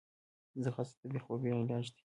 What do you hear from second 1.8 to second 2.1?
دی